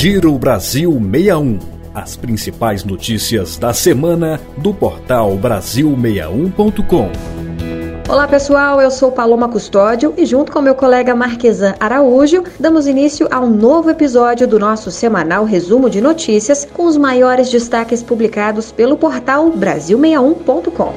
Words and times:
Giro 0.00 0.38
Brasil 0.38 0.92
61. 0.92 1.58
As 1.92 2.14
principais 2.14 2.84
notícias 2.84 3.56
da 3.56 3.72
semana 3.72 4.40
do 4.58 4.72
portal 4.72 5.36
Brasil61.com. 5.36 7.10
Olá 8.08 8.28
pessoal, 8.28 8.80
eu 8.80 8.92
sou 8.92 9.10
Paloma 9.10 9.48
Custódio 9.48 10.14
e 10.16 10.24
junto 10.24 10.52
com 10.52 10.60
meu 10.60 10.76
colega 10.76 11.16
Marquesan 11.16 11.74
Araújo, 11.80 12.44
damos 12.60 12.86
início 12.86 13.26
a 13.28 13.40
um 13.40 13.50
novo 13.50 13.90
episódio 13.90 14.46
do 14.46 14.56
nosso 14.56 14.92
semanal 14.92 15.44
resumo 15.44 15.90
de 15.90 16.00
notícias 16.00 16.64
com 16.64 16.86
os 16.86 16.96
maiores 16.96 17.50
destaques 17.50 18.00
publicados 18.00 18.70
pelo 18.70 18.96
portal 18.96 19.50
Brasil61.com. 19.50 20.94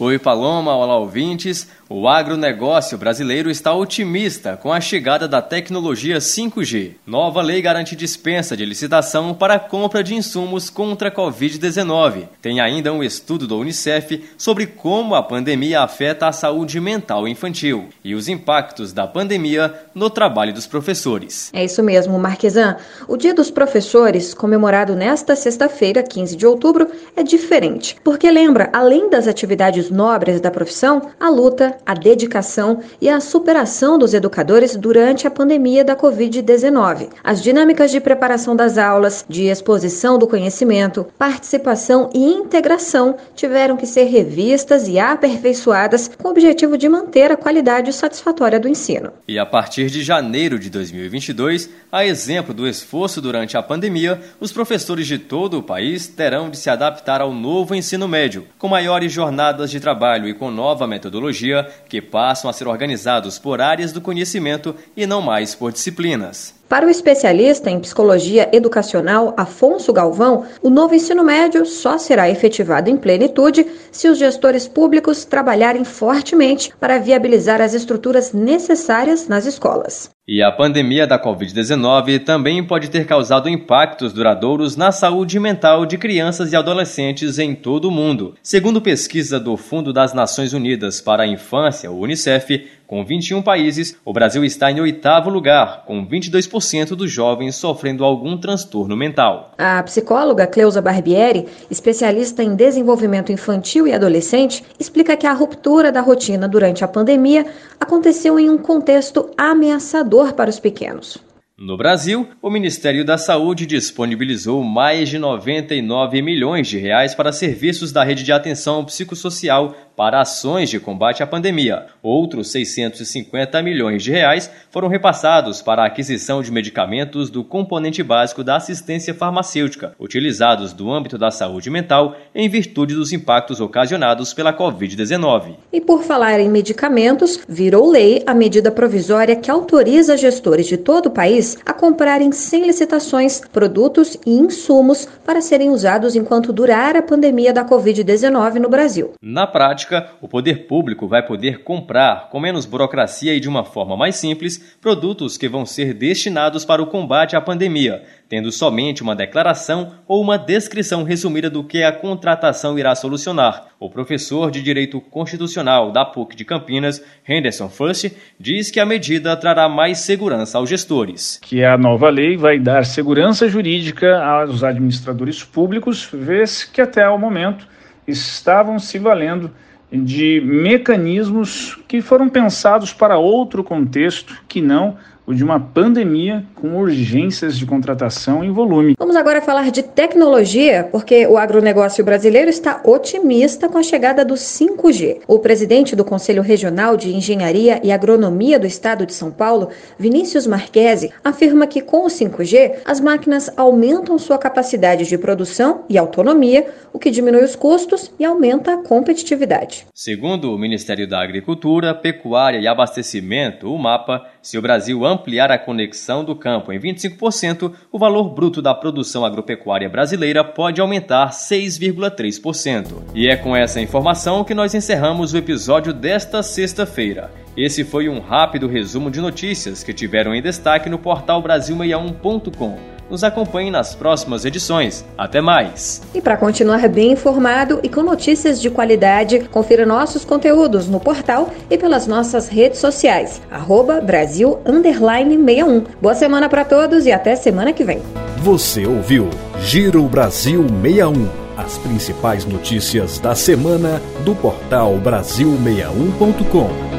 Oi 0.00 0.16
Paloma, 0.16 0.74
olá 0.74 0.96
ouvintes. 0.96 1.68
O 1.90 2.06
agronegócio 2.06 2.98
brasileiro 2.98 3.50
está 3.50 3.72
otimista 3.72 4.58
com 4.58 4.70
a 4.70 4.78
chegada 4.78 5.26
da 5.26 5.40
tecnologia 5.40 6.18
5G. 6.18 6.96
Nova 7.06 7.40
lei 7.40 7.62
garante 7.62 7.96
dispensa 7.96 8.54
de 8.54 8.66
licitação 8.66 9.32
para 9.32 9.54
a 9.54 9.58
compra 9.58 10.04
de 10.04 10.14
insumos 10.14 10.68
contra 10.68 11.08
a 11.08 11.10
Covid-19. 11.10 12.28
Tem 12.42 12.60
ainda 12.60 12.92
um 12.92 13.02
estudo 13.02 13.46
do 13.46 13.58
Unicef 13.58 14.22
sobre 14.36 14.66
como 14.66 15.14
a 15.14 15.22
pandemia 15.22 15.80
afeta 15.80 16.28
a 16.28 16.32
saúde 16.32 16.78
mental 16.78 17.26
infantil 17.26 17.88
e 18.04 18.14
os 18.14 18.28
impactos 18.28 18.92
da 18.92 19.06
pandemia 19.06 19.74
no 19.94 20.10
trabalho 20.10 20.52
dos 20.52 20.66
professores. 20.66 21.48
É 21.54 21.64
isso 21.64 21.82
mesmo, 21.82 22.18
Marquesan. 22.18 22.76
O 23.08 23.16
Dia 23.16 23.32
dos 23.32 23.50
Professores, 23.50 24.34
comemorado 24.34 24.94
nesta 24.94 25.34
sexta-feira, 25.34 26.02
15 26.02 26.36
de 26.36 26.46
outubro, 26.46 26.86
é 27.16 27.22
diferente, 27.22 27.96
porque 28.04 28.30
lembra, 28.30 28.68
além 28.74 29.08
das 29.08 29.26
atividades 29.26 29.88
nobres 29.88 30.38
da 30.38 30.50
profissão, 30.50 31.10
a 31.18 31.30
luta, 31.30 31.77
a 31.84 31.94
dedicação 31.94 32.80
e 33.00 33.08
a 33.08 33.20
superação 33.20 33.98
dos 33.98 34.14
educadores 34.14 34.76
durante 34.76 35.26
a 35.26 35.30
pandemia 35.30 35.84
da 35.84 35.96
Covid-19. 35.96 37.08
As 37.22 37.42
dinâmicas 37.42 37.90
de 37.90 38.00
preparação 38.00 38.54
das 38.54 38.78
aulas, 38.78 39.24
de 39.28 39.44
exposição 39.44 40.18
do 40.18 40.26
conhecimento, 40.26 41.06
participação 41.18 42.10
e 42.14 42.24
integração 42.24 43.16
tiveram 43.34 43.76
que 43.76 43.86
ser 43.86 44.04
revistas 44.04 44.88
e 44.88 44.98
aperfeiçoadas 44.98 46.10
com 46.18 46.28
o 46.28 46.30
objetivo 46.30 46.76
de 46.76 46.88
manter 46.88 47.30
a 47.30 47.36
qualidade 47.36 47.92
satisfatória 47.92 48.60
do 48.60 48.68
ensino. 48.68 49.12
E 49.26 49.38
a 49.38 49.46
partir 49.46 49.90
de 49.90 50.02
janeiro 50.02 50.58
de 50.58 50.70
2022, 50.70 51.70
a 51.90 52.04
exemplo 52.04 52.52
do 52.52 52.66
esforço 52.66 53.20
durante 53.20 53.56
a 53.56 53.62
pandemia, 53.62 54.20
os 54.40 54.52
professores 54.52 55.06
de 55.06 55.18
todo 55.18 55.58
o 55.58 55.62
país 55.62 56.06
terão 56.06 56.50
de 56.50 56.56
se 56.56 56.70
adaptar 56.70 57.20
ao 57.20 57.32
novo 57.32 57.74
ensino 57.74 58.08
médio, 58.08 58.46
com 58.58 58.68
maiores 58.68 59.12
jornadas 59.12 59.70
de 59.70 59.80
trabalho 59.80 60.28
e 60.28 60.34
com 60.34 60.50
nova 60.50 60.86
metodologia 60.86 61.67
que 61.88 62.00
passam 62.00 62.50
a 62.50 62.52
ser 62.52 62.68
organizados 62.68 63.38
por 63.38 63.60
áreas 63.60 63.92
do 63.92 64.00
conhecimento 64.00 64.74
e 64.96 65.06
não 65.06 65.20
mais 65.20 65.54
por 65.54 65.72
disciplinas. 65.72 66.54
Para 66.68 66.86
o 66.86 66.90
especialista 66.90 67.70
em 67.70 67.80
psicologia 67.80 68.50
educacional 68.52 69.32
Afonso 69.38 69.90
Galvão, 69.90 70.44
o 70.62 70.68
novo 70.68 70.94
ensino 70.94 71.24
médio 71.24 71.64
só 71.64 71.96
será 71.96 72.28
efetivado 72.28 72.90
em 72.90 72.96
plenitude 72.96 73.66
se 73.90 74.06
os 74.06 74.18
gestores 74.18 74.68
públicos 74.68 75.24
trabalharem 75.24 75.82
fortemente 75.82 76.70
para 76.78 76.98
viabilizar 76.98 77.62
as 77.62 77.72
estruturas 77.72 78.34
necessárias 78.34 79.26
nas 79.28 79.46
escolas. 79.46 80.10
E 80.30 80.42
a 80.42 80.52
pandemia 80.52 81.06
da 81.06 81.18
Covid-19 81.18 82.22
também 82.22 82.62
pode 82.62 82.90
ter 82.90 83.06
causado 83.06 83.48
impactos 83.48 84.12
duradouros 84.12 84.76
na 84.76 84.92
saúde 84.92 85.40
mental 85.40 85.86
de 85.86 85.96
crianças 85.96 86.52
e 86.52 86.56
adolescentes 86.56 87.38
em 87.38 87.54
todo 87.54 87.86
o 87.86 87.90
mundo. 87.90 88.34
Segundo 88.42 88.82
pesquisa 88.82 89.40
do 89.40 89.56
Fundo 89.56 89.90
das 89.90 90.12
Nações 90.12 90.52
Unidas 90.52 91.00
para 91.00 91.22
a 91.22 91.26
Infância, 91.26 91.90
o 91.90 91.98
Unicef, 91.98 92.68
com 92.86 93.04
21 93.04 93.42
países, 93.42 93.96
o 94.02 94.14
Brasil 94.14 94.42
está 94.44 94.70
em 94.70 94.80
oitavo 94.80 95.28
lugar, 95.28 95.84
com 95.86 96.06
22% 96.06 96.94
dos 96.94 97.10
jovens 97.10 97.54
sofrendo 97.54 98.02
algum 98.02 98.36
transtorno 98.36 98.96
mental. 98.96 99.52
A 99.58 99.82
psicóloga 99.82 100.46
Cleusa 100.46 100.80
Barbieri, 100.80 101.46
especialista 101.70 102.42
em 102.42 102.54
desenvolvimento 102.54 103.30
infantil 103.30 103.86
e 103.86 103.92
adolescente, 103.92 104.64
explica 104.78 105.18
que 105.18 105.26
a 105.26 105.34
ruptura 105.34 105.92
da 105.92 106.00
rotina 106.00 106.48
durante 106.48 106.82
a 106.82 106.88
pandemia 106.88 107.46
aconteceu 107.78 108.38
em 108.38 108.48
um 108.48 108.56
contexto 108.56 109.30
ameaçador 109.36 110.17
para 110.34 110.50
os 110.50 110.58
pequenos. 110.58 111.18
No 111.56 111.76
Brasil, 111.76 112.28
o 112.40 112.50
Ministério 112.50 113.04
da 113.04 113.18
Saúde 113.18 113.66
disponibilizou 113.66 114.62
mais 114.62 115.08
de 115.08 115.18
99 115.18 116.22
milhões 116.22 116.68
de 116.68 116.78
reais 116.78 117.16
para 117.16 117.32
serviços 117.32 117.90
da 117.90 118.04
rede 118.04 118.22
de 118.22 118.30
atenção 118.30 118.84
psicossocial 118.84 119.74
para 119.98 120.20
ações 120.20 120.70
de 120.70 120.78
combate 120.78 121.24
à 121.24 121.26
pandemia. 121.26 121.86
Outros 122.00 122.52
650 122.52 123.60
milhões 123.64 124.00
de 124.00 124.12
reais 124.12 124.48
foram 124.70 124.86
repassados 124.86 125.60
para 125.60 125.82
a 125.82 125.86
aquisição 125.86 126.40
de 126.40 126.52
medicamentos 126.52 127.28
do 127.28 127.42
componente 127.42 128.00
básico 128.00 128.44
da 128.44 128.54
assistência 128.54 129.12
farmacêutica, 129.12 129.96
utilizados 129.98 130.72
do 130.72 130.88
âmbito 130.88 131.18
da 131.18 131.32
saúde 131.32 131.68
mental 131.68 132.16
em 132.32 132.48
virtude 132.48 132.94
dos 132.94 133.12
impactos 133.12 133.60
ocasionados 133.60 134.32
pela 134.32 134.56
Covid-19. 134.56 135.56
E 135.72 135.80
por 135.80 136.04
falar 136.04 136.38
em 136.38 136.48
medicamentos, 136.48 137.40
virou 137.48 137.90
lei 137.90 138.22
a 138.24 138.34
medida 138.34 138.70
provisória 138.70 139.34
que 139.34 139.50
autoriza 139.50 140.16
gestores 140.16 140.68
de 140.68 140.76
todo 140.76 141.06
o 141.06 141.10
país 141.10 141.58
a 141.66 141.72
comprarem 141.72 142.30
sem 142.30 142.64
licitações 142.64 143.40
produtos 143.52 144.16
e 144.24 144.30
insumos 144.30 145.08
para 145.26 145.40
serem 145.40 145.70
usados 145.70 146.14
enquanto 146.14 146.52
durar 146.52 146.94
a 146.94 147.02
pandemia 147.02 147.52
da 147.52 147.64
Covid-19 147.64 148.60
no 148.60 148.68
Brasil. 148.68 149.14
Na 149.20 149.44
prática, 149.44 149.87
prática, 149.88 150.10
o 150.20 150.28
poder 150.28 150.66
público 150.66 151.08
vai 151.08 151.24
poder 151.24 151.62
comprar, 151.62 152.28
com 152.28 152.38
menos 152.38 152.66
burocracia 152.66 153.34
e 153.34 153.40
de 153.40 153.48
uma 153.48 153.64
forma 153.64 153.96
mais 153.96 154.16
simples, 154.16 154.76
produtos 154.80 155.38
que 155.38 155.48
vão 155.48 155.64
ser 155.64 155.94
destinados 155.94 156.64
para 156.64 156.82
o 156.82 156.86
combate 156.86 157.34
à 157.34 157.40
pandemia, 157.40 158.02
tendo 158.28 158.52
somente 158.52 159.02
uma 159.02 159.16
declaração 159.16 159.92
ou 160.06 160.20
uma 160.20 160.36
descrição 160.36 161.02
resumida 161.02 161.48
do 161.48 161.64
que 161.64 161.82
a 161.82 161.90
contratação 161.90 162.78
irá 162.78 162.94
solucionar. 162.94 163.68
O 163.80 163.88
professor 163.88 164.50
de 164.50 164.62
Direito 164.62 165.00
Constitucional 165.00 165.90
da 165.90 166.04
PUC 166.04 166.36
de 166.36 166.44
Campinas, 166.44 167.02
Henderson 167.26 167.68
Fuss, 167.68 168.12
diz 168.38 168.70
que 168.70 168.80
a 168.80 168.86
medida 168.86 169.36
trará 169.36 169.68
mais 169.68 169.98
segurança 169.98 170.58
aos 170.58 170.68
gestores. 170.68 171.38
Que 171.42 171.64
a 171.64 171.78
nova 171.78 172.10
lei 172.10 172.36
vai 172.36 172.58
dar 172.58 172.84
segurança 172.84 173.48
jurídica 173.48 174.22
aos 174.22 174.62
administradores 174.62 175.42
públicos, 175.42 176.08
vez 176.12 176.64
que 176.64 176.80
até 176.80 177.08
o 177.08 177.16
momento 177.16 177.66
estavam 178.08 178.78
se 178.78 178.98
valendo 178.98 179.50
de 179.90 180.40
mecanismos 180.44 181.78
que 181.88 182.02
foram 182.02 182.28
pensados 182.28 182.92
para 182.92 183.16
outro 183.18 183.64
contexto 183.64 184.42
que 184.46 184.60
não 184.60 184.96
o 185.28 185.34
de 185.34 185.44
uma 185.44 185.60
pandemia 185.60 186.42
com 186.54 186.78
urgências 186.78 187.58
de 187.58 187.66
contratação 187.66 188.42
em 188.42 188.50
volume. 188.50 188.94
Vamos 188.98 189.14
agora 189.14 189.42
falar 189.42 189.70
de 189.70 189.82
tecnologia, 189.82 190.88
porque 190.90 191.26
o 191.26 191.36
agronegócio 191.36 192.02
brasileiro 192.02 192.48
está 192.48 192.80
otimista 192.82 193.68
com 193.68 193.76
a 193.76 193.82
chegada 193.82 194.24
do 194.24 194.32
5G. 194.32 195.18
O 195.28 195.38
presidente 195.38 195.94
do 195.94 196.02
Conselho 196.02 196.40
Regional 196.40 196.96
de 196.96 197.14
Engenharia 197.14 197.78
e 197.84 197.92
Agronomia 197.92 198.58
do 198.58 198.66
Estado 198.66 199.04
de 199.04 199.12
São 199.12 199.30
Paulo, 199.30 199.68
Vinícius 199.98 200.46
Marquesi, 200.46 201.12
afirma 201.22 201.66
que 201.66 201.82
com 201.82 202.06
o 202.06 202.08
5G 202.08 202.76
as 202.86 202.98
máquinas 202.98 203.50
aumentam 203.54 204.18
sua 204.18 204.38
capacidade 204.38 205.04
de 205.04 205.18
produção 205.18 205.84
e 205.90 205.98
autonomia, 205.98 206.66
o 206.90 206.98
que 206.98 207.10
diminui 207.10 207.44
os 207.44 207.54
custos 207.54 208.10
e 208.18 208.24
aumenta 208.24 208.72
a 208.72 208.76
competitividade. 208.78 209.86
Segundo 209.92 210.54
o 210.54 210.58
Ministério 210.58 211.06
da 211.06 211.22
Agricultura, 211.22 211.94
Pecuária 211.94 212.58
e 212.58 212.66
Abastecimento, 212.66 213.70
o 213.70 213.78
MAPA, 213.78 214.24
se 214.42 214.56
o 214.58 214.62
Brasil 214.62 215.04
ampliar 215.04 215.50
a 215.50 215.58
conexão 215.58 216.24
do 216.24 216.34
campo 216.34 216.72
em 216.72 216.78
25%, 216.78 217.72
o 217.90 217.98
valor 217.98 218.30
bruto 218.34 218.62
da 218.62 218.74
produção 218.74 219.24
agropecuária 219.24 219.88
brasileira 219.88 220.44
pode 220.44 220.80
aumentar 220.80 221.30
6,3%. 221.30 223.02
E 223.14 223.28
é 223.28 223.36
com 223.36 223.56
essa 223.56 223.80
informação 223.80 224.44
que 224.44 224.54
nós 224.54 224.74
encerramos 224.74 225.32
o 225.32 225.38
episódio 225.38 225.92
desta 225.92 226.42
sexta-feira. 226.42 227.30
Esse 227.56 227.84
foi 227.84 228.08
um 228.08 228.20
rápido 228.20 228.68
resumo 228.68 229.10
de 229.10 229.20
notícias 229.20 229.82
que 229.82 229.92
tiveram 229.92 230.34
em 230.34 230.40
destaque 230.40 230.88
no 230.88 230.98
portal 230.98 231.42
Brasil61.com. 231.42 232.97
Nos 233.10 233.24
acompanhe 233.24 233.70
nas 233.70 233.94
próximas 233.94 234.44
edições. 234.44 235.04
Até 235.16 235.40
mais! 235.40 236.02
E 236.14 236.20
para 236.20 236.36
continuar 236.36 236.86
bem 236.88 237.12
informado 237.12 237.80
e 237.82 237.88
com 237.88 238.02
notícias 238.02 238.60
de 238.60 238.68
qualidade, 238.68 239.40
confira 239.50 239.86
nossos 239.86 240.24
conteúdos 240.24 240.88
no 240.88 241.00
portal 241.00 241.50
e 241.70 241.78
pelas 241.78 242.06
nossas 242.06 242.48
redes 242.48 242.78
sociais. 242.78 243.40
Arroba 243.50 244.00
Brasil 244.00 244.58
61. 244.64 245.84
Boa 246.00 246.14
semana 246.14 246.48
para 246.48 246.64
todos 246.64 247.06
e 247.06 247.12
até 247.12 247.34
semana 247.34 247.72
que 247.72 247.84
vem. 247.84 248.02
Você 248.38 248.86
ouviu 248.86 249.30
Giro 249.60 250.02
Brasil 250.04 250.62
61. 250.82 251.48
As 251.56 251.76
principais 251.78 252.44
notícias 252.44 253.18
da 253.18 253.34
semana 253.34 254.00
do 254.24 254.34
portal 254.36 254.94
Brasil61.com. 255.02 256.97